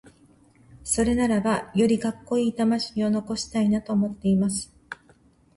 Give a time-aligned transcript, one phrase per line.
[0.83, 4.73] それならば、よりカッコイイ魂を残したいなと思っています。